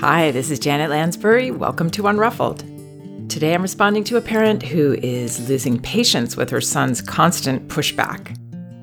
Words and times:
Hi, 0.00 0.30
this 0.30 0.50
is 0.50 0.58
Janet 0.58 0.88
Lansbury. 0.88 1.50
Welcome 1.50 1.90
to 1.90 2.04
Unruffled. 2.04 3.28
Today 3.28 3.52
I'm 3.52 3.60
responding 3.60 4.02
to 4.04 4.16
a 4.16 4.22
parent 4.22 4.62
who 4.62 4.94
is 4.94 5.46
losing 5.46 5.78
patience 5.78 6.38
with 6.38 6.48
her 6.48 6.60
son's 6.62 7.02
constant 7.02 7.68
pushback. 7.68 8.34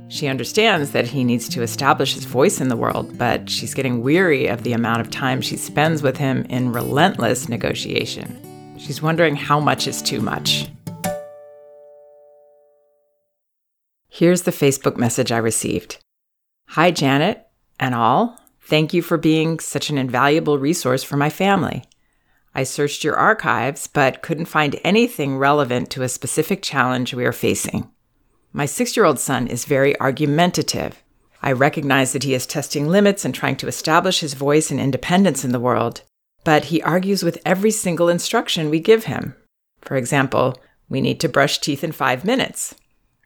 She 0.10 0.28
understands 0.28 0.92
that 0.92 1.08
he 1.08 1.24
needs 1.24 1.50
to 1.50 1.64
establish 1.64 2.14
his 2.14 2.26
voice 2.26 2.62
in 2.62 2.68
the 2.68 2.76
world, 2.76 3.18
but 3.18 3.50
she's 3.50 3.74
getting 3.74 4.04
weary 4.04 4.46
of 4.46 4.62
the 4.62 4.74
amount 4.74 5.02
of 5.02 5.10
time 5.10 5.42
she 5.42 5.58
spends 5.58 6.04
with 6.04 6.18
him 6.18 6.46
in 6.52 6.72
relentless 6.72 7.50
negotiation. 7.50 8.78
She's 8.78 9.02
wondering 9.02 9.36
how 9.36 9.60
much 9.60 9.88
is 9.88 10.04
too 10.04 10.22
much. 10.22 10.68
Here's 14.08 14.44
the 14.44 14.52
Facebook 14.52 14.98
message 14.98 15.32
I 15.32 15.38
received 15.38 15.98
Hi, 16.68 16.92
Janet 16.92 17.48
and 17.80 17.96
all. 17.96 18.40
Thank 18.68 18.94
you 18.94 19.02
for 19.02 19.16
being 19.18 19.60
such 19.60 19.90
an 19.90 19.98
invaluable 19.98 20.60
resource 20.60 21.02
for 21.02 21.16
my 21.16 21.30
family. 21.30 21.86
I 22.54 22.64
searched 22.64 23.02
your 23.02 23.16
archives, 23.16 23.88
but 23.88 24.22
couldn't 24.22 24.48
find 24.48 24.78
anything 24.84 25.38
relevant 25.38 25.90
to 25.92 26.04
a 26.04 26.10
specific 26.10 26.62
challenge 26.64 27.14
we 27.14 27.24
are 27.24 27.32
facing. 27.32 27.90
My 28.52 28.66
six 28.66 28.98
year 28.98 29.06
old 29.06 29.20
son 29.20 29.48
is 29.48 29.64
very 29.64 29.98
argumentative. 30.02 31.02
I 31.42 31.54
recognize 31.54 32.12
that 32.12 32.24
he 32.24 32.34
is 32.34 32.46
testing 32.46 32.90
limits 32.90 33.24
and 33.24 33.34
trying 33.34 33.56
to 33.58 33.70
establish 33.70 34.20
his 34.20 34.34
voice 34.34 34.70
and 34.70 34.82
independence 34.82 35.46
in 35.46 35.54
the 35.54 35.62
world, 35.62 36.02
but 36.44 36.66
he 36.66 36.82
argues 36.82 37.24
with 37.24 37.42
every 37.46 37.72
single 37.72 38.10
instruction 38.10 38.70
we 38.70 38.82
give 38.82 39.06
him. 39.06 39.34
For 39.80 39.96
example, 39.96 40.60
we 40.90 41.00
need 41.00 41.22
to 41.22 41.30
brush 41.30 41.60
teeth 41.60 41.86
in 41.86 41.94
five 41.94 42.26
minutes. 42.26 42.76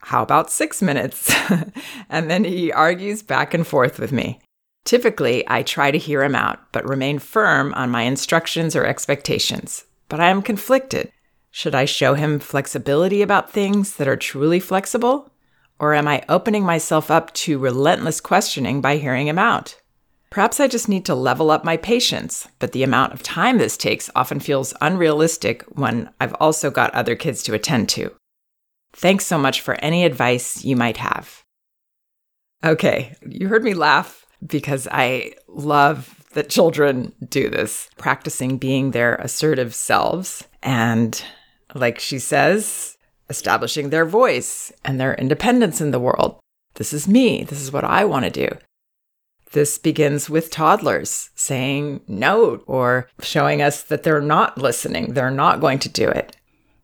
How 0.01 0.21
about 0.21 0.51
six 0.51 0.83
minutes? 0.83 1.33
and 2.09 2.29
then 2.29 2.43
he 2.43 2.71
argues 2.71 3.23
back 3.23 3.55
and 3.55 3.65
forth 3.65 3.97
with 3.97 4.11
me. 4.11 4.39
Typically, 4.83 5.43
I 5.47 5.63
try 5.63 5.91
to 5.91 5.97
hear 5.97 6.23
him 6.23 6.35
out, 6.35 6.71
but 6.71 6.87
remain 6.87 7.19
firm 7.19 7.73
on 7.73 7.89
my 7.89 8.03
instructions 8.03 8.75
or 8.75 8.85
expectations. 8.85 9.85
But 10.09 10.19
I 10.19 10.29
am 10.29 10.41
conflicted. 10.41 11.11
Should 11.51 11.75
I 11.75 11.85
show 11.85 12.13
him 12.13 12.39
flexibility 12.39 13.21
about 13.21 13.51
things 13.51 13.97
that 13.97 14.07
are 14.07 14.17
truly 14.17 14.59
flexible? 14.59 15.31
Or 15.79 15.93
am 15.93 16.07
I 16.07 16.23
opening 16.29 16.63
myself 16.63 17.11
up 17.11 17.33
to 17.35 17.59
relentless 17.59 18.21
questioning 18.21 18.81
by 18.81 18.97
hearing 18.97 19.27
him 19.27 19.39
out? 19.39 19.77
Perhaps 20.29 20.61
I 20.61 20.67
just 20.67 20.87
need 20.87 21.05
to 21.05 21.15
level 21.15 21.51
up 21.51 21.65
my 21.65 21.75
patience, 21.75 22.47
but 22.59 22.71
the 22.71 22.83
amount 22.83 23.13
of 23.13 23.21
time 23.21 23.57
this 23.57 23.75
takes 23.75 24.09
often 24.15 24.39
feels 24.39 24.73
unrealistic 24.79 25.63
when 25.63 26.09
I've 26.21 26.35
also 26.35 26.71
got 26.71 26.93
other 26.93 27.15
kids 27.15 27.43
to 27.43 27.53
attend 27.53 27.89
to. 27.89 28.15
Thanks 28.93 29.25
so 29.25 29.37
much 29.37 29.59
for 29.59 29.75
any 29.75 30.05
advice 30.05 30.63
you 30.63 30.77
might 30.77 30.97
have. 30.97 31.43
Okay, 32.63 33.15
you 33.27 33.49
heard 33.49 33.63
me 33.63 33.73
laugh 33.73 34.20
because 34.45 34.87
I 34.91 35.33
love 35.47 36.25
that 36.33 36.49
children 36.49 37.13
do 37.27 37.49
this, 37.49 37.89
practicing 37.97 38.57
being 38.57 38.91
their 38.91 39.15
assertive 39.15 39.75
selves 39.75 40.47
and 40.63 41.23
like 41.73 41.99
she 41.99 42.19
says, 42.19 42.97
establishing 43.29 43.89
their 43.89 44.05
voice 44.05 44.71
and 44.83 44.99
their 44.99 45.15
independence 45.15 45.81
in 45.81 45.91
the 45.91 45.99
world. 45.99 46.39
This 46.75 46.93
is 46.93 47.07
me. 47.07 47.43
This 47.43 47.61
is 47.61 47.71
what 47.71 47.83
I 47.83 48.05
want 48.05 48.25
to 48.25 48.31
do. 48.31 48.57
This 49.51 49.77
begins 49.77 50.29
with 50.29 50.49
toddlers 50.49 51.29
saying 51.35 52.01
no 52.07 52.63
or 52.67 53.09
showing 53.21 53.61
us 53.61 53.83
that 53.83 54.03
they're 54.03 54.21
not 54.21 54.57
listening, 54.57 55.13
they're 55.13 55.31
not 55.31 55.59
going 55.59 55.79
to 55.79 55.89
do 55.89 56.07
it. 56.07 56.35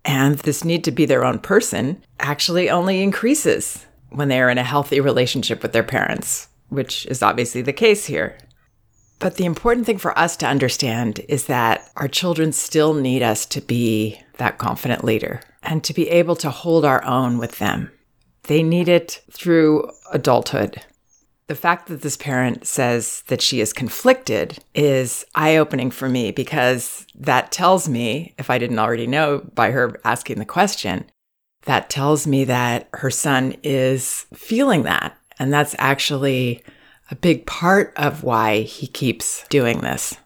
And 0.04 0.40
this 0.40 0.64
need 0.64 0.84
to 0.86 0.92
be 0.92 1.06
their 1.06 1.26
own 1.26 1.40
person 1.40 2.04
actually 2.20 2.70
only 2.70 3.02
increases 3.02 3.86
when 4.10 4.28
they 4.28 4.42
are 4.42 4.50
in 4.50 4.58
a 4.58 4.64
healthy 4.64 5.00
relationship 5.00 5.62
with 5.62 5.74
their 5.74 5.84
parents, 5.84 6.48
which 6.70 7.06
is 7.08 7.24
obviously 7.24 7.62
the 7.62 7.74
case 7.74 8.06
here. 8.06 8.38
But 9.20 9.36
the 9.36 9.46
important 9.46 9.86
thing 9.86 9.98
for 9.98 10.18
us 10.18 10.38
to 10.38 10.48
understand 10.48 11.22
is 11.28 11.46
that 11.46 11.90
our 11.96 12.08
children 12.08 12.52
still 12.52 12.94
need 12.94 13.24
us 13.24 13.46
to 13.48 13.62
be 13.62 14.22
that 14.38 14.60
confident 14.60 15.04
leader 15.04 15.42
and 15.64 15.84
to 15.84 15.94
be 15.94 16.08
able 16.10 16.36
to 16.38 16.52
hold 16.52 16.86
our 16.86 17.04
own 17.04 17.38
with 17.38 17.58
them. 17.58 17.92
They 18.44 18.62
need 18.62 18.88
it 18.88 19.22
through 19.32 19.90
adulthood. 20.12 20.84
The 21.48 21.56
fact 21.56 21.88
that 21.88 22.02
this 22.02 22.18
parent 22.18 22.68
says 22.68 23.24
that 23.28 23.42
she 23.42 23.62
is 23.62 23.74
conflicted 23.74 24.60
is 24.76 25.26
eye 25.34 25.58
opening 25.58 25.92
for 25.92 26.10
me 26.10 26.32
because 26.32 27.08
that 27.16 27.52
tells 27.52 27.90
me, 27.90 28.36
if 28.38 28.50
I 28.50 28.58
didn't 28.58 28.80
already 28.80 29.08
know 29.08 29.40
by 29.56 29.72
her 29.72 30.00
asking 30.04 30.40
the 30.40 30.46
question, 30.46 31.06
that 31.64 31.90
tells 31.90 32.28
me 32.28 32.44
that 32.46 32.88
her 32.94 33.10
son 33.10 33.56
is 33.64 34.26
feeling 34.34 34.84
that. 34.84 35.17
And 35.40 35.54
that's 35.54 35.76
actually 35.78 36.64
a 37.12 37.16
big 37.16 37.46
part 37.46 37.94
of 37.96 38.24
why 38.24 38.62
he 38.62 38.88
keeps 38.88 39.48
doing 39.50 39.80
this. 39.80 40.18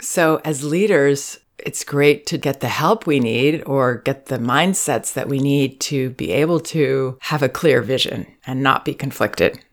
So, 0.00 0.40
as 0.44 0.64
leaders, 0.64 1.38
it's 1.58 1.84
great 1.84 2.26
to 2.26 2.38
get 2.38 2.60
the 2.60 2.68
help 2.68 3.06
we 3.06 3.20
need 3.20 3.62
or 3.64 3.98
get 3.98 4.26
the 4.26 4.38
mindsets 4.38 5.12
that 5.14 5.28
we 5.28 5.38
need 5.38 5.80
to 5.82 6.10
be 6.10 6.32
able 6.32 6.60
to 6.60 7.16
have 7.22 7.42
a 7.42 7.48
clear 7.48 7.80
vision 7.80 8.26
and 8.46 8.62
not 8.62 8.84
be 8.84 8.92
conflicted. 8.92 9.64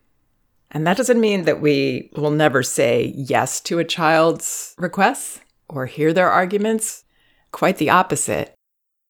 And 0.69 0.87
that 0.87 0.95
doesn't 0.95 1.19
mean 1.19 1.43
that 1.43 1.59
we 1.59 2.11
will 2.15 2.31
never 2.31 2.63
say 2.63 3.13
yes 3.15 3.59
to 3.61 3.79
a 3.79 3.83
child's 3.83 4.73
requests 4.77 5.41
or 5.67 5.85
hear 5.85 6.13
their 6.13 6.29
arguments. 6.29 7.03
Quite 7.51 7.77
the 7.77 7.89
opposite. 7.89 8.55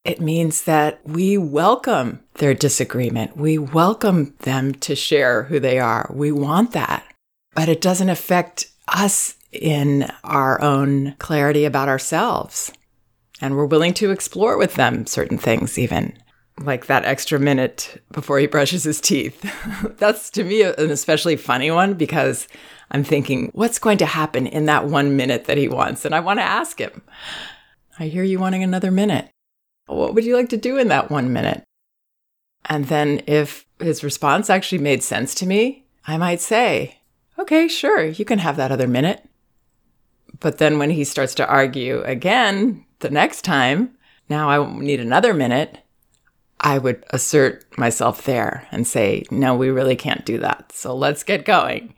It 0.03 0.19
means 0.19 0.63
that 0.63 0.99
we 1.05 1.37
welcome 1.37 2.21
their 2.35 2.53
disagreement. 2.53 3.37
We 3.37 3.57
welcome 3.57 4.35
them 4.39 4.73
to 4.75 4.95
share 4.95 5.43
who 5.43 5.59
they 5.59 5.79
are. 5.79 6.09
We 6.13 6.31
want 6.31 6.71
that 6.71 7.05
but 7.55 7.69
it 7.69 7.81
doesn't 7.81 8.09
affect 8.09 8.67
us 8.87 9.35
in 9.51 10.09
our 10.23 10.61
own 10.61 11.15
clarity 11.19 11.65
about 11.65 11.89
ourselves. 11.89 12.71
And 13.41 13.55
we're 13.55 13.65
willing 13.65 13.93
to 13.95 14.11
explore 14.11 14.57
with 14.57 14.75
them 14.75 15.05
certain 15.05 15.37
things, 15.37 15.77
even 15.77 16.17
like 16.59 16.85
that 16.85 17.05
extra 17.05 17.39
minute 17.39 18.01
before 18.11 18.39
he 18.39 18.45
brushes 18.45 18.83
his 18.83 19.01
teeth. 19.01 19.41
That's 19.97 20.29
to 20.31 20.43
me 20.43 20.61
an 20.61 20.91
especially 20.91 21.35
funny 21.35 21.71
one 21.71 21.95
because 21.95 22.47
I'm 22.91 23.03
thinking, 23.03 23.49
what's 23.53 23.79
going 23.79 23.97
to 23.99 24.05
happen 24.05 24.47
in 24.47 24.65
that 24.65 24.85
one 24.85 25.15
minute 25.15 25.45
that 25.45 25.57
he 25.57 25.67
wants? 25.67 26.05
And 26.05 26.13
I 26.13 26.19
want 26.19 26.39
to 26.39 26.43
ask 26.43 26.79
him, 26.79 27.01
I 27.97 28.07
hear 28.07 28.23
you 28.23 28.39
wanting 28.39 28.63
another 28.63 28.91
minute. 28.91 29.29
What 29.87 30.13
would 30.13 30.25
you 30.25 30.35
like 30.35 30.49
to 30.49 30.57
do 30.57 30.77
in 30.77 30.87
that 30.89 31.09
one 31.11 31.33
minute? 31.33 31.63
And 32.65 32.85
then 32.85 33.23
if 33.27 33.65
his 33.79 34.03
response 34.03 34.49
actually 34.49 34.77
made 34.77 35.03
sense 35.03 35.35
to 35.35 35.45
me, 35.45 35.85
I 36.05 36.17
might 36.17 36.41
say, 36.41 36.99
okay, 37.37 37.67
sure, 37.67 38.03
you 38.03 38.25
can 38.25 38.39
have 38.39 38.57
that 38.57 38.71
other 38.71 38.87
minute. 38.87 39.27
But 40.39 40.57
then 40.57 40.79
when 40.79 40.91
he 40.91 41.03
starts 41.03 41.35
to 41.35 41.47
argue 41.47 42.01
again 42.03 42.85
the 42.99 43.09
next 43.09 43.43
time, 43.43 43.97
now 44.29 44.49
I 44.49 44.79
need 44.79 44.99
another 44.99 45.33
minute, 45.33 45.79
I 46.59 46.77
would 46.77 47.03
assert 47.09 47.65
myself 47.77 48.23
there 48.23 48.67
and 48.71 48.85
say, 48.87 49.23
no, 49.31 49.55
we 49.55 49.69
really 49.69 49.95
can't 49.95 50.25
do 50.25 50.37
that. 50.39 50.71
So 50.71 50.95
let's 50.95 51.23
get 51.23 51.45
going. 51.45 51.95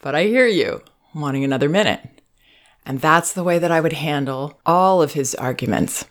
But 0.00 0.14
I 0.14 0.24
hear 0.24 0.46
you 0.46 0.82
wanting 1.14 1.44
another 1.44 1.68
minute. 1.68 2.00
And 2.86 3.00
that's 3.00 3.32
the 3.32 3.44
way 3.44 3.58
that 3.58 3.72
I 3.72 3.80
would 3.80 3.94
handle 3.94 4.60
all 4.64 5.02
of 5.02 5.12
his 5.12 5.34
arguments. 5.34 6.06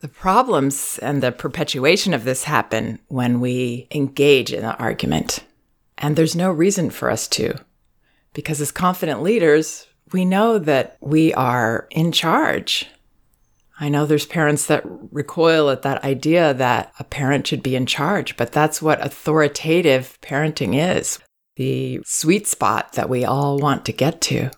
The 0.00 0.08
problems 0.08 0.98
and 1.02 1.22
the 1.22 1.30
perpetuation 1.30 2.14
of 2.14 2.24
this 2.24 2.44
happen 2.44 3.00
when 3.08 3.40
we 3.40 3.86
engage 3.90 4.52
in 4.52 4.64
an 4.64 4.76
argument. 4.78 5.44
And 5.98 6.16
there's 6.16 6.34
no 6.34 6.50
reason 6.50 6.88
for 6.90 7.10
us 7.10 7.28
to. 7.28 7.54
Because 8.32 8.60
as 8.60 8.72
confident 8.72 9.22
leaders, 9.22 9.86
we 10.12 10.24
know 10.24 10.58
that 10.58 10.96
we 11.00 11.34
are 11.34 11.86
in 11.90 12.12
charge. 12.12 12.88
I 13.78 13.88
know 13.88 14.06
there's 14.06 14.26
parents 14.26 14.66
that 14.66 14.82
recoil 14.84 15.68
at 15.70 15.82
that 15.82 16.02
idea 16.02 16.54
that 16.54 16.92
a 16.98 17.04
parent 17.04 17.46
should 17.46 17.62
be 17.62 17.76
in 17.76 17.86
charge, 17.86 18.36
but 18.36 18.52
that's 18.52 18.80
what 18.82 19.04
authoritative 19.04 20.18
parenting 20.22 20.74
is 20.74 21.18
the 21.56 22.00
sweet 22.06 22.46
spot 22.46 22.94
that 22.94 23.10
we 23.10 23.22
all 23.22 23.58
want 23.58 23.84
to 23.84 23.92
get 23.92 24.22
to. 24.22 24.50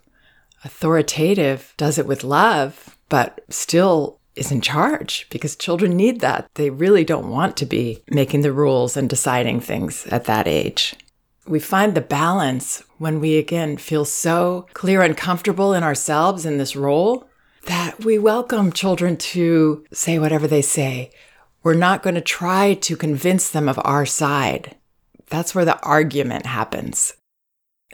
Authoritative 0.65 1.75
does 1.77 1.99
it 1.99 2.07
with 2.07 2.23
love, 2.23 2.97
but 3.09 3.41
still 3.49 4.21
is 4.37 4.51
in 4.51 4.61
charge 4.61 5.27
because 5.31 5.57
children 5.57 5.97
need 5.97 6.21
that. 6.21 6.49
They 6.55 6.71
really 6.71 7.05
don't 7.05 7.31
want 7.31 7.57
to 7.59 7.67
be 7.67 8.03
making 8.11 8.43
the 8.43 8.53
rules 8.53 8.97
and 8.97 9.09
deciding 9.09 9.61
things 9.61 10.07
at 10.07 10.25
that 10.25 10.49
age. 10.49 10.95
We 11.47 11.59
find 11.59 11.95
the 11.95 12.01
balance 12.01 12.83
when 12.99 13.21
we 13.21 13.37
again 13.37 13.77
feel 13.77 14.05
so 14.05 14.67
clear 14.75 15.03
and 15.03 15.17
comfortable 15.17 15.75
in 15.75 15.83
ourselves 15.83 16.47
in 16.47 16.57
this 16.57 16.77
role 16.77 17.29
that 17.67 18.05
we 18.05 18.19
welcome 18.19 18.73
children 18.73 19.17
to 19.17 19.85
say 19.93 20.19
whatever 20.19 20.47
they 20.47 20.63
say. 20.63 21.11
We're 21.63 21.75
not 21.75 22.03
going 22.03 22.15
to 22.17 22.21
try 22.21 22.75
to 22.75 22.97
convince 22.97 23.49
them 23.49 23.69
of 23.69 23.81
our 23.85 24.07
side. 24.07 24.77
That's 25.29 25.55
where 25.55 25.65
the 25.65 25.81
argument 25.81 26.47
happens. 26.47 27.15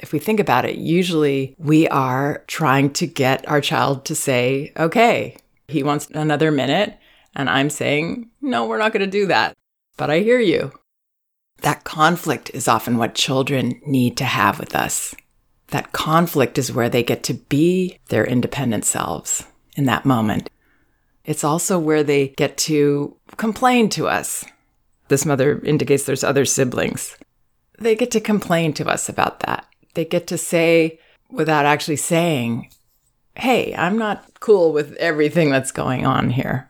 If 0.01 0.13
we 0.13 0.19
think 0.19 0.41
about 0.41 0.65
it, 0.65 0.77
usually 0.77 1.55
we 1.59 1.89
are 1.89 2.45
trying 2.47 2.91
to 2.95 3.07
get 3.07 3.47
our 3.49 3.61
child 3.61 4.05
to 4.07 4.15
say, 4.15 4.73
okay, 4.77 5.37
he 5.69 5.83
wants 5.83 6.09
another 6.13 6.51
minute. 6.51 6.99
And 7.35 7.49
I'm 7.49 7.71
saying, 7.71 8.31
no, 8.41 8.67
we're 8.67 8.79
not 8.79 8.93
going 8.93 9.05
to 9.05 9.11
do 9.11 9.27
that. 9.27 9.55
But 9.97 10.11
I 10.11 10.21
hear 10.21 10.41
you. 10.41 10.73
That 11.61 11.85
conflict 11.85 12.51
is 12.55 12.67
often 12.67 12.99
what 12.99 13.15
children 13.15 13.81
need 13.87 14.17
to 14.17 14.25
have 14.25 14.59
with 14.59 14.75
us. 14.75 15.15
That 15.69 15.93
conflict 15.93 16.57
is 16.57 16.73
where 16.73 16.89
they 16.89 17.03
get 17.03 17.23
to 17.25 17.35
be 17.35 17.99
their 18.09 18.25
independent 18.25 18.85
selves 18.85 19.45
in 19.77 19.85
that 19.85 20.07
moment. 20.07 20.51
It's 21.25 21.45
also 21.45 21.79
where 21.79 22.03
they 22.03 22.29
get 22.29 22.57
to 22.59 23.17
complain 23.37 23.91
to 23.91 24.09
us. 24.09 24.45
This 25.09 25.27
mother 25.27 25.61
indicates 25.61 26.05
there's 26.05 26.25
other 26.25 26.47
siblings. 26.47 27.17
They 27.79 27.95
get 27.95 28.11
to 28.13 28.21
complain 28.21 28.73
to 28.75 28.89
us 28.89 29.09
about 29.09 29.41
that. 29.41 29.67
They 29.95 30.05
get 30.05 30.27
to 30.29 30.39
say, 30.39 30.99
without 31.31 31.67
actually 31.67 31.97
saying, 31.97 32.71
hey, 33.39 33.75
I'm 33.77 33.97
not 33.97 34.41
cool 34.41 34.73
with 34.73 34.95
everything 34.97 35.51
that's 35.51 35.71
going 35.71 36.05
on 36.05 36.31
here. 36.31 36.69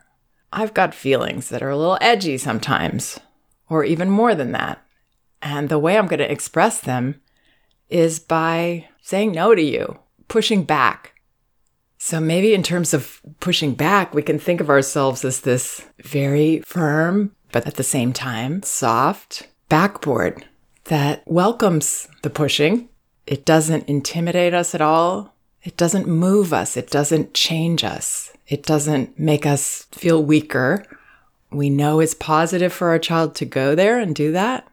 I've 0.53 0.73
got 0.73 0.93
feelings 0.93 1.49
that 1.49 1.61
are 1.61 1.69
a 1.69 1.77
little 1.77 1.97
edgy 1.99 2.37
sometimes, 2.37 3.19
or 3.69 3.83
even 3.83 4.09
more 4.09 4.35
than 4.35 4.51
that. 4.53 4.81
And 5.41 5.69
the 5.69 5.79
way 5.79 5.97
I'm 5.97 6.07
going 6.07 6.19
to 6.19 6.31
express 6.31 6.79
them 6.79 7.21
is 7.89 8.19
by 8.19 8.87
saying 9.01 9.31
no 9.31 9.55
to 9.55 9.61
you, 9.61 9.99
pushing 10.27 10.63
back. 10.63 11.19
So 11.97 12.19
maybe 12.19 12.53
in 12.53 12.63
terms 12.63 12.93
of 12.93 13.19
pushing 13.39 13.73
back, 13.73 14.13
we 14.13 14.21
can 14.21 14.39
think 14.39 14.61
of 14.61 14.69
ourselves 14.69 15.25
as 15.25 15.41
this 15.41 15.85
very 16.03 16.61
firm, 16.61 17.35
but 17.51 17.67
at 17.67 17.75
the 17.75 17.83
same 17.83 18.13
time, 18.13 18.63
soft 18.63 19.49
backboard 19.69 20.45
that 20.85 21.23
welcomes 21.25 22.07
the 22.21 22.29
pushing. 22.29 22.89
It 23.27 23.45
doesn't 23.45 23.89
intimidate 23.89 24.53
us 24.53 24.73
at 24.73 24.81
all. 24.81 25.35
It 25.63 25.75
doesn't 25.75 26.07
move 26.07 26.53
us. 26.53 26.77
It 26.77 26.89
doesn't 26.89 27.33
change 27.33 27.83
us. 27.83 28.31
It 28.47 28.63
doesn't 28.63 29.19
make 29.19 29.45
us 29.45 29.87
feel 29.91 30.23
weaker. 30.23 30.85
We 31.51 31.69
know 31.69 31.99
it's 31.99 32.13
positive 32.13 32.71
for 32.71 32.89
our 32.89 32.99
child 32.99 33.35
to 33.35 33.45
go 33.45 33.75
there 33.75 33.99
and 33.99 34.15
do 34.15 34.31
that. 34.31 34.67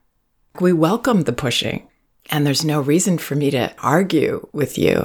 We 0.60 0.72
welcome 0.72 1.22
the 1.22 1.32
pushing, 1.32 1.88
and 2.30 2.46
there's 2.46 2.64
no 2.64 2.80
reason 2.80 3.18
for 3.18 3.34
me 3.34 3.50
to 3.50 3.74
argue 3.82 4.48
with 4.52 4.78
you. 4.78 5.04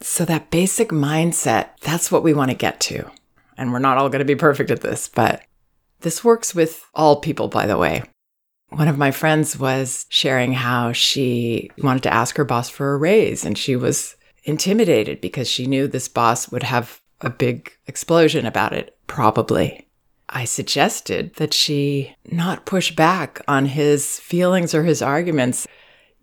So, 0.00 0.24
that 0.24 0.50
basic 0.50 0.88
mindset, 0.88 1.78
that's 1.82 2.10
what 2.10 2.22
we 2.22 2.32
want 2.32 2.50
to 2.50 2.56
get 2.56 2.80
to. 2.80 3.10
And 3.58 3.72
we're 3.72 3.78
not 3.78 3.98
all 3.98 4.08
going 4.08 4.20
to 4.20 4.24
be 4.24 4.34
perfect 4.34 4.70
at 4.70 4.80
this, 4.80 5.08
but 5.08 5.42
this 6.00 6.24
works 6.24 6.54
with 6.54 6.84
all 6.94 7.20
people, 7.20 7.48
by 7.48 7.66
the 7.66 7.76
way. 7.76 8.02
One 8.70 8.88
of 8.88 8.98
my 8.98 9.10
friends 9.10 9.58
was 9.58 10.06
sharing 10.08 10.52
how 10.52 10.92
she 10.92 11.70
wanted 11.78 12.04
to 12.04 12.14
ask 12.14 12.36
her 12.36 12.44
boss 12.44 12.70
for 12.70 12.94
a 12.94 12.96
raise, 12.96 13.44
and 13.44 13.58
she 13.58 13.76
was 13.76 14.16
intimidated 14.50 15.20
because 15.20 15.48
she 15.48 15.66
knew 15.66 15.88
this 15.88 16.08
boss 16.08 16.50
would 16.50 16.64
have 16.64 17.00
a 17.22 17.30
big 17.30 17.72
explosion 17.86 18.44
about 18.44 18.72
it, 18.72 18.96
probably. 19.06 19.86
I 20.28 20.44
suggested 20.44 21.34
that 21.36 21.54
she 21.54 22.14
not 22.30 22.66
push 22.66 22.94
back 22.94 23.40
on 23.48 23.66
his 23.66 24.20
feelings 24.20 24.74
or 24.74 24.84
his 24.84 25.02
arguments, 25.02 25.66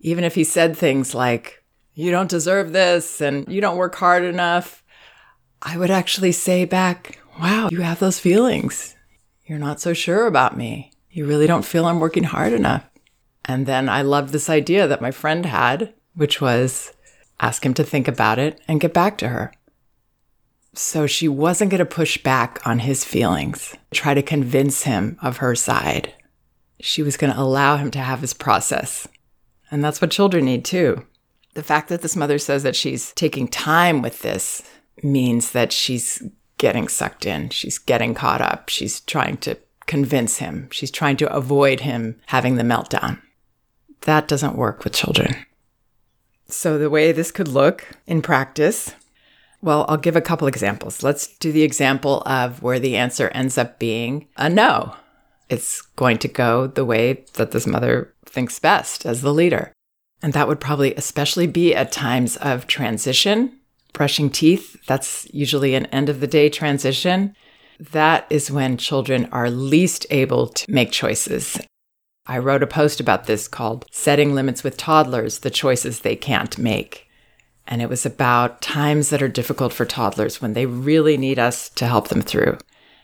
even 0.00 0.24
if 0.24 0.34
he 0.34 0.44
said 0.44 0.76
things 0.76 1.14
like, 1.14 1.62
You 1.94 2.10
don't 2.10 2.30
deserve 2.30 2.72
this 2.72 3.20
and 3.20 3.46
you 3.48 3.60
don't 3.60 3.76
work 3.76 3.96
hard 3.96 4.24
enough. 4.24 4.82
I 5.60 5.76
would 5.76 5.90
actually 5.90 6.32
say 6.32 6.64
back, 6.64 7.18
Wow, 7.40 7.68
you 7.70 7.80
have 7.82 7.98
those 7.98 8.18
feelings. 8.18 8.94
You're 9.44 9.58
not 9.58 9.80
so 9.80 9.92
sure 9.92 10.26
about 10.26 10.56
me. 10.56 10.92
You 11.10 11.26
really 11.26 11.46
don't 11.46 11.64
feel 11.64 11.86
I'm 11.86 12.00
working 12.00 12.24
hard 12.24 12.52
enough. 12.52 12.88
And 13.44 13.66
then 13.66 13.88
I 13.88 14.02
loved 14.02 14.30
this 14.30 14.50
idea 14.50 14.86
that 14.86 15.02
my 15.02 15.10
friend 15.10 15.46
had, 15.46 15.94
which 16.14 16.40
was 16.40 16.92
ask 17.40 17.64
him 17.64 17.74
to 17.74 17.84
think 17.84 18.08
about 18.08 18.38
it 18.38 18.60
and 18.68 18.80
get 18.80 18.94
back 18.94 19.18
to 19.18 19.28
her. 19.28 19.52
So 20.74 21.06
she 21.06 21.28
wasn't 21.28 21.70
going 21.70 21.78
to 21.78 21.86
push 21.86 22.18
back 22.22 22.60
on 22.66 22.80
his 22.80 23.04
feelings, 23.04 23.74
try 23.90 24.14
to 24.14 24.22
convince 24.22 24.82
him 24.82 25.18
of 25.22 25.38
her 25.38 25.54
side. 25.54 26.14
She 26.80 27.02
was 27.02 27.16
going 27.16 27.32
to 27.32 27.40
allow 27.40 27.76
him 27.76 27.90
to 27.92 27.98
have 27.98 28.20
his 28.20 28.34
process. 28.34 29.08
And 29.70 29.82
that's 29.82 30.00
what 30.00 30.10
children 30.10 30.44
need 30.44 30.64
too. 30.64 31.04
The 31.54 31.62
fact 31.62 31.88
that 31.88 32.02
this 32.02 32.14
mother 32.14 32.38
says 32.38 32.62
that 32.62 32.76
she's 32.76 33.12
taking 33.14 33.48
time 33.48 34.02
with 34.02 34.20
this 34.20 34.62
means 35.02 35.50
that 35.52 35.72
she's 35.72 36.22
getting 36.58 36.88
sucked 36.88 37.26
in. 37.26 37.48
She's 37.50 37.78
getting 37.78 38.14
caught 38.14 38.40
up. 38.40 38.68
She's 38.68 39.00
trying 39.00 39.38
to 39.38 39.56
convince 39.86 40.38
him. 40.38 40.68
She's 40.70 40.90
trying 40.90 41.16
to 41.16 41.32
avoid 41.32 41.80
him 41.80 42.20
having 42.26 42.56
the 42.56 42.62
meltdown. 42.62 43.20
That 44.02 44.28
doesn't 44.28 44.56
work 44.56 44.84
with 44.84 44.92
children. 44.92 45.34
So, 46.48 46.78
the 46.78 46.90
way 46.90 47.12
this 47.12 47.30
could 47.30 47.48
look 47.48 47.86
in 48.06 48.22
practice 48.22 48.94
well, 49.60 49.86
I'll 49.88 49.96
give 49.96 50.16
a 50.16 50.20
couple 50.20 50.46
examples. 50.46 51.02
Let's 51.02 51.36
do 51.38 51.50
the 51.50 51.64
example 51.64 52.22
of 52.26 52.62
where 52.62 52.78
the 52.78 52.96
answer 52.96 53.28
ends 53.28 53.58
up 53.58 53.78
being 53.78 54.28
a 54.36 54.48
no. 54.48 54.94
It's 55.48 55.82
going 55.82 56.18
to 56.18 56.28
go 56.28 56.66
the 56.66 56.84
way 56.84 57.24
that 57.34 57.50
this 57.50 57.66
mother 57.66 58.14
thinks 58.24 58.58
best 58.58 59.04
as 59.04 59.22
the 59.22 59.32
leader. 59.32 59.72
And 60.22 60.32
that 60.32 60.46
would 60.46 60.60
probably 60.60 60.94
especially 60.94 61.46
be 61.46 61.74
at 61.74 61.90
times 61.90 62.36
of 62.36 62.66
transition, 62.66 63.58
brushing 63.92 64.30
teeth. 64.30 64.76
That's 64.86 65.26
usually 65.32 65.74
an 65.74 65.86
end 65.86 66.08
of 66.08 66.20
the 66.20 66.26
day 66.26 66.48
transition. 66.48 67.34
That 67.80 68.26
is 68.30 68.50
when 68.50 68.76
children 68.76 69.28
are 69.32 69.50
least 69.50 70.06
able 70.10 70.48
to 70.48 70.70
make 70.70 70.92
choices. 70.92 71.58
I 72.30 72.36
wrote 72.36 72.62
a 72.62 72.66
post 72.66 73.00
about 73.00 73.24
this 73.24 73.48
called 73.48 73.86
Setting 73.90 74.34
Limits 74.34 74.62
with 74.62 74.76
Toddlers 74.76 75.38
The 75.38 75.50
Choices 75.50 76.00
They 76.00 76.14
Can't 76.14 76.58
Make. 76.58 77.08
And 77.66 77.80
it 77.80 77.88
was 77.88 78.04
about 78.04 78.60
times 78.60 79.08
that 79.08 79.22
are 79.22 79.28
difficult 79.28 79.72
for 79.72 79.86
toddlers 79.86 80.40
when 80.40 80.52
they 80.52 80.66
really 80.66 81.16
need 81.16 81.38
us 81.38 81.70
to 81.70 81.86
help 81.86 82.08
them 82.08 82.20
through. 82.20 82.58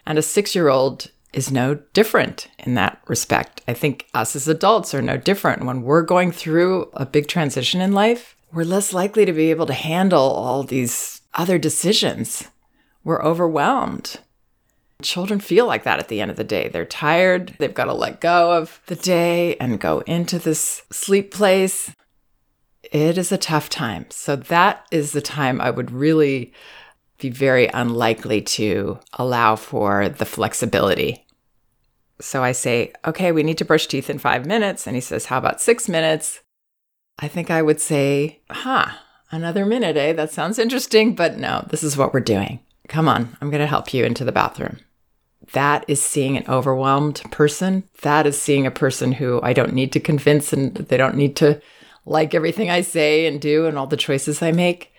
And 0.04 0.18
a 0.18 0.22
six 0.22 0.54
year 0.54 0.68
old 0.68 1.10
is 1.32 1.50
no 1.50 1.76
different 1.94 2.48
in 2.58 2.74
that 2.74 3.00
respect. 3.08 3.62
I 3.66 3.72
think 3.72 4.06
us 4.12 4.36
as 4.36 4.46
adults 4.46 4.94
are 4.94 5.02
no 5.02 5.16
different. 5.16 5.64
When 5.64 5.82
we're 5.82 6.02
going 6.02 6.30
through 6.30 6.90
a 6.92 7.06
big 7.06 7.26
transition 7.26 7.80
in 7.80 7.92
life, 7.92 8.36
we're 8.52 8.64
less 8.64 8.92
likely 8.92 9.24
to 9.24 9.32
be 9.32 9.50
able 9.50 9.66
to 9.66 9.72
handle 9.72 10.20
all 10.20 10.64
these 10.64 11.22
other 11.32 11.58
decisions. 11.58 12.48
We're 13.02 13.22
overwhelmed. 13.22 14.18
Children 15.02 15.40
feel 15.40 15.66
like 15.66 15.84
that 15.84 15.98
at 15.98 16.08
the 16.08 16.20
end 16.20 16.30
of 16.30 16.36
the 16.36 16.44
day. 16.44 16.68
They're 16.68 16.84
tired. 16.84 17.54
They've 17.58 17.74
got 17.74 17.86
to 17.86 17.94
let 17.94 18.20
go 18.20 18.52
of 18.52 18.80
the 18.86 18.96
day 18.96 19.56
and 19.56 19.80
go 19.80 20.00
into 20.00 20.38
this 20.38 20.82
sleep 20.90 21.32
place 21.32 21.92
it 22.94 23.18
is 23.18 23.32
a 23.32 23.38
tough 23.38 23.68
time. 23.68 24.06
So 24.10 24.36
that 24.36 24.86
is 24.90 25.12
the 25.12 25.20
time 25.20 25.60
I 25.60 25.70
would 25.70 25.90
really 25.90 26.52
be 27.18 27.28
very 27.28 27.66
unlikely 27.68 28.42
to 28.42 29.00
allow 29.14 29.56
for 29.56 30.08
the 30.08 30.24
flexibility. 30.24 31.26
So 32.20 32.44
I 32.44 32.52
say, 32.52 32.92
okay, 33.04 33.32
we 33.32 33.42
need 33.42 33.58
to 33.58 33.64
brush 33.64 33.88
teeth 33.88 34.08
in 34.08 34.18
five 34.18 34.46
minutes. 34.46 34.86
And 34.86 34.94
he 34.94 35.00
says, 35.00 35.26
how 35.26 35.38
about 35.38 35.60
six 35.60 35.88
minutes? 35.88 36.40
I 37.18 37.26
think 37.26 37.50
I 37.50 37.62
would 37.62 37.80
say, 37.80 38.42
huh, 38.50 38.90
another 39.30 39.66
minute, 39.66 39.96
eh? 39.96 40.12
That 40.12 40.30
sounds 40.30 40.58
interesting, 40.58 41.14
but 41.14 41.36
no, 41.36 41.66
this 41.70 41.82
is 41.82 41.96
what 41.96 42.14
we're 42.14 42.20
doing. 42.20 42.60
Come 42.88 43.08
on, 43.08 43.36
I'm 43.40 43.50
going 43.50 43.60
to 43.60 43.66
help 43.66 43.92
you 43.94 44.04
into 44.04 44.24
the 44.24 44.32
bathroom. 44.32 44.78
That 45.52 45.84
is 45.88 46.02
seeing 46.02 46.36
an 46.36 46.44
overwhelmed 46.48 47.22
person. 47.30 47.84
That 48.02 48.26
is 48.26 48.40
seeing 48.40 48.66
a 48.66 48.70
person 48.70 49.12
who 49.12 49.40
I 49.42 49.52
don't 49.52 49.74
need 49.74 49.92
to 49.92 50.00
convince 50.00 50.52
and 50.52 50.74
they 50.74 50.96
don't 50.96 51.16
need 51.16 51.36
to 51.36 51.60
like 52.06 52.34
everything 52.34 52.70
I 52.70 52.80
say 52.82 53.26
and 53.26 53.40
do 53.40 53.66
and 53.66 53.78
all 53.78 53.86
the 53.86 53.96
choices 53.96 54.42
I 54.42 54.52
make. 54.52 54.92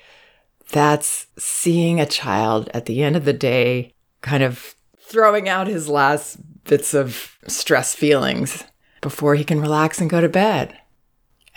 That's 0.72 1.28
seeing 1.38 2.00
a 2.00 2.06
child 2.06 2.70
at 2.74 2.86
the 2.86 3.04
end 3.04 3.16
of 3.16 3.26
the 3.26 3.34
day 3.34 3.94
kind 4.22 4.44
of 4.44 4.76
throwing 4.98 5.48
out 5.48 5.68
his 5.68 5.88
last 5.88 6.38
bits 6.64 6.94
of 6.94 7.38
stress 7.48 7.94
feelings 7.94 8.64
before 9.02 9.36
he 9.36 9.44
can 9.44 9.62
relax 9.62 10.02
and 10.02 10.10
go 10.10 10.20
to 10.20 10.30
bed. 10.30 10.76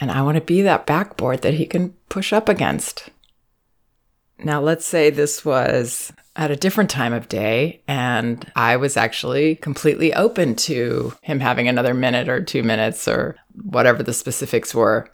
And 0.01 0.11
I 0.11 0.23
want 0.23 0.37
to 0.37 0.43
be 0.43 0.63
that 0.63 0.87
backboard 0.87 1.43
that 1.43 1.55
he 1.55 1.67
can 1.67 1.95
push 2.09 2.33
up 2.33 2.49
against. 2.49 3.09
Now, 4.41 4.61
let's 4.61 4.87
say 4.87 5.11
this 5.11 5.45
was 5.45 6.13
at 6.37 6.53
a 6.53 6.57
different 6.57 6.91
time 6.91 7.13
of 7.13 7.29
day, 7.29 7.83
and 7.89 8.51
I 8.55 8.77
was 8.77 8.97
actually 8.97 9.57
completely 9.57 10.15
open 10.15 10.55
to 10.57 11.13
him 11.23 11.41
having 11.41 11.67
another 11.67 11.95
minute 11.95 12.29
or 12.29 12.43
two 12.43 12.63
minutes 12.63 13.09
or 13.09 13.37
whatever 13.65 14.03
the 14.03 14.13
specifics 14.13 14.75
were. 14.75 15.11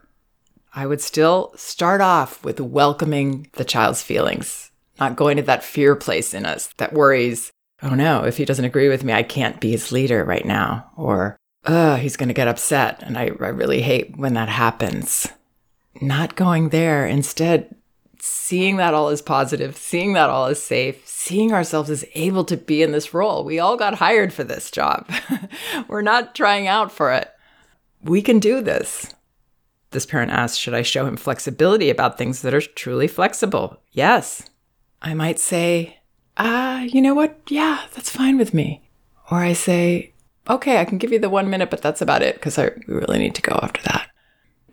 I 0.75 0.87
would 0.87 1.01
still 1.01 1.55
start 1.57 2.01
off 2.01 2.45
with 2.45 2.61
welcoming 2.61 3.49
the 3.53 3.65
child's 3.65 4.03
feelings, 4.03 4.71
not 5.01 5.17
going 5.17 5.37
to 5.39 5.43
that 5.45 5.65
fear 5.65 5.97
place 5.97 6.35
in 6.35 6.45
us 6.45 6.69
that 6.77 6.93
worries, 6.93 7.51
oh 7.83 7.95
no, 7.95 8.25
if 8.25 8.37
he 8.37 8.45
doesn't 8.45 8.65
agree 8.65 8.89
with 8.89 9.05
me, 9.05 9.13
I 9.13 9.23
can't 9.23 9.61
be 9.61 9.71
his 9.71 9.93
leader 9.93 10.25
right 10.25 10.45
now. 10.45 10.91
Or, 10.97 11.37
oh, 11.65 11.95
he's 11.95 12.17
going 12.17 12.29
to 12.29 12.35
get 12.35 12.49
upset. 12.49 13.03
And 13.03 13.17
I, 13.17 13.31
I 13.41 13.49
really 13.49 13.83
hate 13.83 14.17
when 14.17 14.35
that 14.35 14.49
happens. 14.49 15.29
Not 16.03 16.37
going 16.37 16.71
there. 16.71 17.07
Instead, 17.07 17.75
seeing 18.27 18.79
that 18.79 18.95
all 18.95 19.11
is 19.11 19.21
positive, 19.21 19.77
seeing 19.77 20.15
that 20.15 20.31
all 20.31 20.47
is 20.47 20.63
safe, 20.63 21.07
seeing 21.07 21.53
ourselves 21.53 21.91
as 21.91 22.07
able 22.15 22.43
to 22.43 22.57
be 22.57 22.83
in 22.83 22.91
this 22.91 23.13
role. 23.13 23.45
We 23.45 23.59
all 23.59 23.77
got 23.77 23.97
hired 23.97 24.33
for 24.33 24.43
this 24.43 24.71
job. 24.71 25.07
We're 25.89 26.01
not 26.01 26.35
trying 26.35 26.67
out 26.67 26.91
for 26.91 27.13
it. 27.13 27.31
We 28.03 28.23
can 28.23 28.39
do 28.39 28.63
this. 28.63 29.13
This 29.91 30.07
parent 30.07 30.33
asks, 30.33 30.57
Should 30.57 30.73
I 30.73 30.81
show 30.81 31.05
him 31.05 31.19
flexibility 31.19 31.91
about 31.91 32.17
things 32.17 32.41
that 32.41 32.55
are 32.55 32.63
truly 32.63 33.09
flexible? 33.09 33.83
Yes. 33.93 34.49
I 35.03 35.13
might 35.13 35.39
say, 35.39 35.99
Ah, 36.39 36.79
uh, 36.79 36.81
you 36.85 37.03
know 37.03 37.15
what? 37.15 37.39
Yeah, 37.49 37.83
that's 37.95 38.09
fine 38.09 38.39
with 38.39 38.55
me. 38.55 38.89
Or 39.31 39.39
I 39.39 39.53
say, 39.53 40.15
Okay, 40.49 40.81
I 40.81 40.87
can 40.87 40.97
give 40.97 41.13
you 41.13 41.19
the 41.19 41.29
one 41.29 41.51
minute, 41.51 41.69
but 41.69 41.83
that's 41.83 42.01
about 42.01 42.23
it 42.23 42.37
because 42.37 42.59
I 42.59 42.71
really 42.87 43.19
need 43.19 43.35
to 43.35 43.43
go 43.43 43.59
after 43.63 43.83
that. 43.83 44.09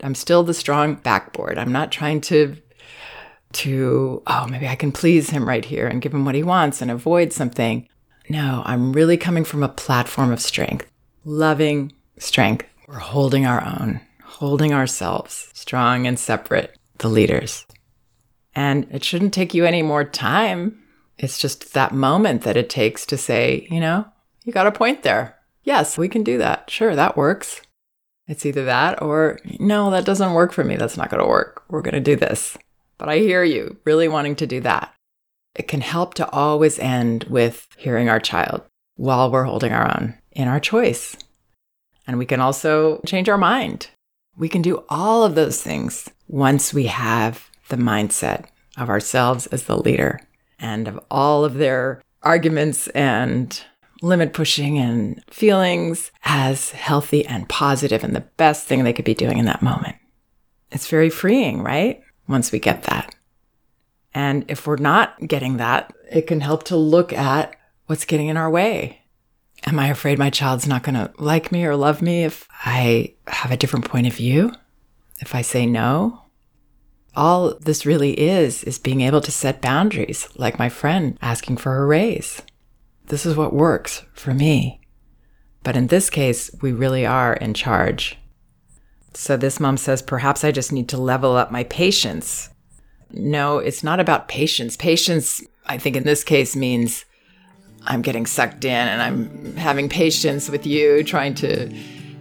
I'm 0.01 0.15
still 0.15 0.43
the 0.43 0.53
strong 0.53 0.95
backboard. 0.95 1.57
I'm 1.57 1.73
not 1.73 1.91
trying 1.91 2.21
to 2.21 2.55
to 3.53 4.21
oh, 4.27 4.47
maybe 4.47 4.67
I 4.67 4.75
can 4.75 4.91
please 4.91 5.29
him 5.29 5.47
right 5.47 5.65
here 5.65 5.87
and 5.87 6.01
give 6.01 6.13
him 6.13 6.25
what 6.25 6.35
he 6.35 6.43
wants 6.43 6.81
and 6.81 6.91
avoid 6.91 7.33
something. 7.33 7.87
No, 8.29 8.63
I'm 8.65 8.93
really 8.93 9.17
coming 9.17 9.43
from 9.43 9.63
a 9.63 9.69
platform 9.69 10.31
of 10.31 10.41
strength. 10.41 10.89
Loving 11.25 11.93
strength. 12.17 12.65
We're 12.87 12.99
holding 12.99 13.45
our 13.45 13.63
own, 13.63 14.01
holding 14.23 14.73
ourselves 14.73 15.49
strong 15.53 16.07
and 16.07 16.19
separate, 16.19 16.77
the 16.97 17.09
leaders. 17.09 17.65
And 18.53 18.87
it 18.91 19.03
shouldn't 19.03 19.33
take 19.33 19.53
you 19.53 19.65
any 19.65 19.81
more 19.81 20.03
time. 20.03 20.81
It's 21.17 21.37
just 21.37 21.73
that 21.73 21.93
moment 21.93 22.41
that 22.43 22.57
it 22.57 22.69
takes 22.69 23.05
to 23.07 23.17
say, 23.17 23.67
you 23.69 23.79
know, 23.79 24.05
you 24.43 24.51
got 24.51 24.67
a 24.67 24.71
point 24.71 25.03
there. 25.03 25.37
Yes, 25.63 25.97
we 25.97 26.09
can 26.09 26.23
do 26.23 26.37
that. 26.39 26.69
Sure, 26.69 26.95
that 26.95 27.15
works. 27.15 27.61
It's 28.27 28.45
either 28.45 28.65
that 28.65 29.01
or, 29.01 29.39
no, 29.59 29.91
that 29.91 30.05
doesn't 30.05 30.33
work 30.33 30.51
for 30.51 30.63
me. 30.63 30.75
That's 30.75 30.97
not 30.97 31.09
going 31.09 31.21
to 31.21 31.29
work. 31.29 31.63
We're 31.69 31.81
going 31.81 31.93
to 31.93 31.99
do 31.99 32.15
this. 32.15 32.57
But 33.01 33.09
I 33.09 33.17
hear 33.17 33.43
you 33.43 33.77
really 33.83 34.07
wanting 34.07 34.35
to 34.35 34.45
do 34.45 34.61
that. 34.61 34.93
It 35.55 35.67
can 35.67 35.81
help 35.81 36.13
to 36.13 36.29
always 36.29 36.77
end 36.77 37.23
with 37.23 37.67
hearing 37.75 38.09
our 38.09 38.19
child 38.19 38.61
while 38.95 39.31
we're 39.31 39.45
holding 39.45 39.73
our 39.73 39.87
own 39.87 40.13
in 40.31 40.47
our 40.47 40.59
choice. 40.59 41.17
And 42.05 42.19
we 42.19 42.27
can 42.27 42.39
also 42.39 43.01
change 43.07 43.27
our 43.27 43.39
mind. 43.39 43.87
We 44.37 44.47
can 44.49 44.61
do 44.61 44.83
all 44.87 45.23
of 45.23 45.33
those 45.33 45.63
things 45.63 46.11
once 46.27 46.75
we 46.75 46.85
have 46.85 47.49
the 47.69 47.75
mindset 47.75 48.45
of 48.77 48.87
ourselves 48.87 49.47
as 49.47 49.63
the 49.63 49.79
leader 49.79 50.19
and 50.59 50.87
of 50.87 50.99
all 51.09 51.43
of 51.43 51.55
their 51.55 52.03
arguments 52.21 52.87
and 52.89 53.63
limit 54.03 54.31
pushing 54.31 54.77
and 54.77 55.23
feelings 55.27 56.11
as 56.23 56.69
healthy 56.69 57.25
and 57.25 57.49
positive 57.49 58.03
and 58.03 58.15
the 58.15 58.27
best 58.37 58.67
thing 58.67 58.83
they 58.83 58.93
could 58.93 59.05
be 59.05 59.15
doing 59.15 59.39
in 59.39 59.45
that 59.45 59.63
moment. 59.63 59.95
It's 60.71 60.87
very 60.87 61.09
freeing, 61.09 61.63
right? 61.63 62.03
Once 62.31 62.51
we 62.51 62.59
get 62.59 62.83
that. 62.83 63.13
And 64.13 64.45
if 64.47 64.65
we're 64.65 64.77
not 64.77 65.27
getting 65.27 65.57
that, 65.57 65.93
it 66.09 66.27
can 66.27 66.41
help 66.41 66.63
to 66.63 66.75
look 66.75 67.13
at 67.13 67.55
what's 67.85 68.05
getting 68.05 68.27
in 68.27 68.37
our 68.37 68.49
way. 68.49 69.01
Am 69.65 69.79
I 69.79 69.89
afraid 69.89 70.17
my 70.17 70.29
child's 70.29 70.67
not 70.67 70.83
going 70.83 70.95
to 70.95 71.11
like 71.17 71.51
me 71.51 71.65
or 71.65 71.75
love 71.75 72.01
me 72.01 72.23
if 72.23 72.47
I 72.65 73.13
have 73.27 73.51
a 73.51 73.57
different 73.57 73.85
point 73.85 74.07
of 74.07 74.13
view? 74.13 74.53
If 75.19 75.35
I 75.35 75.41
say 75.41 75.65
no? 75.65 76.23
All 77.15 77.55
this 77.59 77.85
really 77.85 78.19
is, 78.19 78.63
is 78.63 78.79
being 78.79 79.01
able 79.01 79.21
to 79.21 79.31
set 79.31 79.61
boundaries, 79.61 80.27
like 80.35 80.57
my 80.57 80.69
friend 80.69 81.17
asking 81.21 81.57
for 81.57 81.77
a 81.77 81.85
raise. 81.85 82.41
This 83.05 83.25
is 83.25 83.35
what 83.35 83.53
works 83.53 84.03
for 84.13 84.33
me. 84.33 84.81
But 85.63 85.75
in 85.75 85.87
this 85.87 86.09
case, 86.09 86.49
we 86.61 86.71
really 86.71 87.05
are 87.05 87.33
in 87.33 87.53
charge. 87.53 88.17
So 89.13 89.37
this 89.37 89.59
mom 89.59 89.77
says, 89.77 90.01
perhaps 90.01 90.43
I 90.43 90.51
just 90.51 90.71
need 90.71 90.89
to 90.89 90.97
level 90.97 91.35
up 91.35 91.51
my 91.51 91.63
patience. 91.65 92.49
No, 93.11 93.57
it's 93.57 93.83
not 93.83 93.99
about 93.99 94.29
patience. 94.29 94.77
Patience, 94.77 95.43
I 95.65 95.77
think 95.77 95.95
in 95.95 96.03
this 96.03 96.23
case, 96.23 96.55
means 96.55 97.05
I'm 97.83 98.01
getting 98.01 98.25
sucked 98.25 98.63
in 98.63 98.71
and 98.71 99.01
I'm 99.01 99.55
having 99.57 99.89
patience 99.89 100.49
with 100.49 100.65
you, 100.65 101.03
trying 101.03 101.35
to 101.35 101.73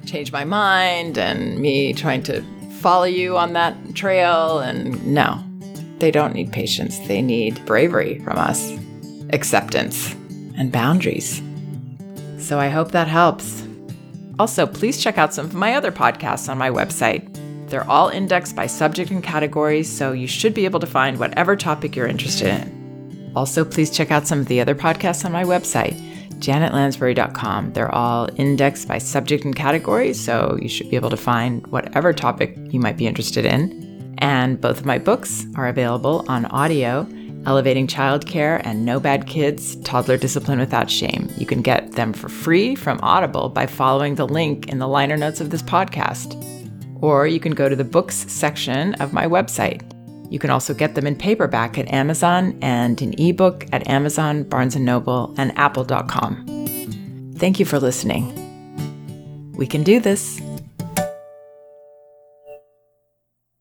change 0.07 0.33
my 0.33 0.45
mind 0.45 1.19
and 1.19 1.59
me 1.61 1.93
trying 1.93 2.23
to 2.25 2.43
follow 2.81 3.05
you 3.05 3.37
on 3.37 3.53
that 3.53 3.95
trail. 3.95 4.59
And 4.59 5.07
no, 5.07 5.45
they 5.99 6.11
don't 6.11 6.35
need 6.35 6.53
patience. 6.53 6.99
They 7.07 7.23
need 7.23 7.65
bravery 7.67 8.19
from 8.21 8.39
us, 8.39 8.73
acceptance 9.33 10.13
and 10.57 10.73
boundaries. 10.73 11.41
So 12.39 12.59
I 12.59 12.69
hope 12.69 12.91
that 12.93 13.07
helps. 13.07 13.63
Also, 14.41 14.67
please 14.67 14.97
check 14.97 15.19
out 15.19 15.35
some 15.35 15.45
of 15.45 15.53
my 15.53 15.75
other 15.75 15.93
podcasts 15.93 16.49
on 16.49 16.57
my 16.57 16.71
website. 16.71 17.29
They're 17.69 17.87
all 17.87 18.09
indexed 18.09 18.57
by 18.57 18.69
subject 18.69 19.11
and 19.11 19.23
category, 19.23 19.83
so 19.83 20.13
you 20.13 20.27
should 20.27 20.55
be 20.55 20.65
able 20.65 20.81
to 20.81 20.87
find 20.87 21.19
whatever 21.19 21.57
topic 21.57 21.95
you're 21.95 22.07
interested 22.07 22.49
in. 22.49 23.33
Also, 23.37 23.67
please 23.67 23.91
check 23.91 24.11
out 24.11 24.27
some 24.27 24.41
of 24.41 24.47
the 24.47 24.59
other 24.59 24.75
podcasts 24.75 25.27
on 25.27 25.33
my 25.33 25.45
website, 25.45 25.93
janetlansbury.com. 26.39 27.75
They're 27.75 27.95
all 27.95 28.31
indexed 28.37 28.89
by 28.89 28.97
subject 28.97 29.45
and 29.45 29.55
category, 29.55 30.15
so 30.15 30.57
you 30.59 30.71
should 30.71 30.89
be 30.89 30.97
able 30.97 31.11
to 31.11 31.19
find 31.19 31.67
whatever 31.67 32.15
topic 32.15 32.57
you 32.71 32.81
might 32.81 32.97
be 32.97 33.07
interested 33.07 33.45
in. 33.45 34.17
And 34.17 34.59
both 34.59 34.79
of 34.79 34.87
my 34.87 34.97
books 34.97 35.45
are 35.55 35.69
available 35.69 36.25
on 36.29 36.47
audio 36.47 37.07
Elevating 37.47 37.87
Childcare 37.87 38.61
and 38.65 38.85
No 38.85 39.01
Bad 39.01 39.27
Kids 39.27 39.77
Toddler 39.77 40.17
Discipline 40.17 40.59
Without 40.59 40.91
Shame. 40.91 41.31
You 41.39 41.47
can 41.47 41.63
get 41.63 41.93
them 41.93 42.13
for 42.13 42.29
free 42.29 42.75
from 42.75 43.01
Audible 43.03 43.49
by 43.49 43.67
following 43.67 44.17
the 44.17 44.29
link 44.29 44.69
in 44.69 44.79
the 44.79 44.89
liner 44.89 45.17
notes 45.17 45.41
of 45.41 45.51
this 45.51 45.63
podcast. 45.63 46.37
Or 47.01 47.27
you 47.27 47.41
can 47.41 47.53
go 47.53 47.69
to 47.69 47.77
the 47.77 47.85
books 47.85 48.17
section 48.31 48.95
of 48.95 49.13
my 49.13 49.27
website. 49.27 49.83
You 50.31 50.39
can 50.39 50.51
also 50.51 50.75
get 50.75 50.95
them 50.95 51.07
in 51.07 51.17
paperback 51.17 51.79
at 51.79 51.91
Amazon 51.93 52.59
and 52.63 53.01
in 53.01 53.19
ebook 53.19 53.67
at 53.73 53.89
Amazon, 53.89 54.45
Barnes 54.45 54.77
& 54.77 54.77
Noble, 54.77 55.35
and 55.37 55.57
apple.com. 55.59 56.47
Thank 57.37 57.59
you 57.59 57.65
for 57.65 57.81
listening. 57.81 58.37
We 59.57 59.67
can 59.67 59.83
do 59.83 59.99
this. 59.99 60.41